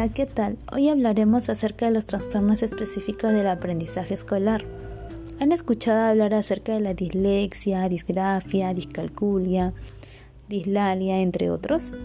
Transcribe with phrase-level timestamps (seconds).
[0.00, 0.56] Hola, ¿qué tal?
[0.72, 4.64] Hoy hablaremos acerca de los trastornos específicos del aprendizaje escolar.
[5.40, 9.74] ¿Han escuchado hablar acerca de la dislexia, disgrafia, discalculia,
[10.48, 11.96] dislalia, entre otros?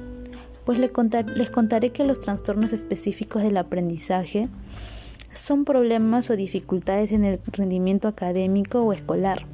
[0.66, 0.92] Pues les,
[1.38, 4.50] les contaré que los trastornos específicos del aprendizaje
[5.34, 9.46] son problemas o dificultades en el rendimiento académico o escolar.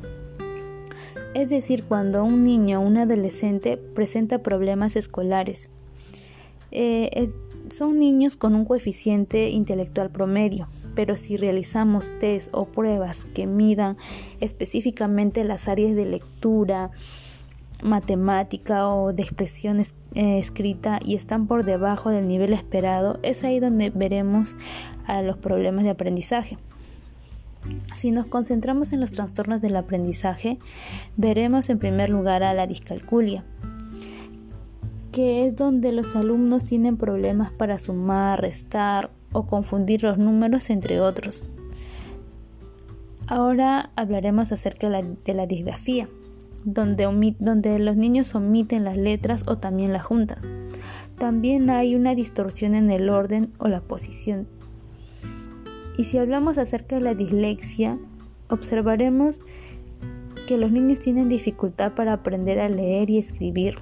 [1.36, 5.70] Es decir, cuando un niño o un adolescente presenta problemas escolares.
[6.72, 7.30] Eh,
[7.72, 13.98] son niños con un coeficiente intelectual promedio, pero si realizamos test o pruebas que midan
[14.40, 16.92] específicamente las áreas de lectura,
[17.84, 23.60] matemática o de expresión eh, escrita y están por debajo del nivel esperado, es ahí
[23.60, 24.56] donde veremos
[25.06, 26.58] a los problemas de aprendizaje.
[27.96, 30.58] Si nos concentramos en los trastornos del aprendizaje,
[31.16, 33.44] veremos en primer lugar a la discalculia,
[35.12, 41.02] que es donde los alumnos tienen problemas para sumar, restar o confundir los números, entre
[41.02, 41.48] otros.
[43.28, 46.10] Ahora hablaremos acerca de la, disgrafía,
[46.66, 50.40] donde, donde los niños omiten las letras o también las juntan.
[51.18, 54.48] También hay una distorsión en el orden o la posición.
[55.98, 57.98] Y si hablamos acerca de la dislexia,
[58.50, 59.44] observaremos
[60.48, 63.76] que los niños tienen dificultad para aprender a leer y escribir.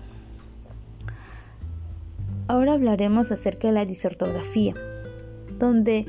[2.50, 4.74] Ahora hablaremos acerca de la disortografía,
[5.60, 6.08] donde,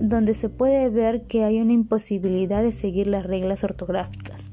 [0.00, 4.50] donde se puede ver que hay una imposibilidad de seguir las reglas ortográficas.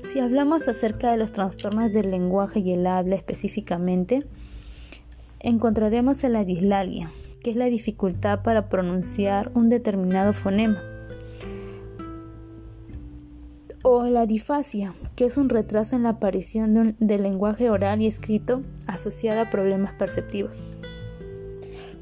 [0.00, 4.26] Si hablamos acerca de los trastornos del lenguaje y el habla específicamente,
[5.38, 7.08] encontraremos en la dislalia,
[7.44, 10.82] que es la dificultad para pronunciar un determinado fonema
[13.82, 18.62] o la difasia, que es un retraso en la aparición del lenguaje oral y escrito
[18.86, 20.60] asociado a problemas perceptivos.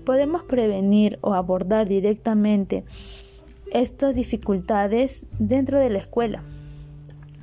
[0.05, 2.85] Podemos prevenir o abordar directamente
[3.73, 6.43] estas dificultades dentro de la escuela,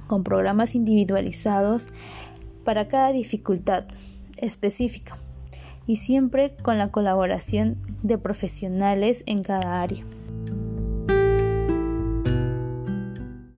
[0.08, 1.88] con programas individualizados
[2.64, 3.86] para cada dificultad
[4.38, 5.18] específica
[5.86, 10.04] y siempre con la colaboración de profesionales en cada área.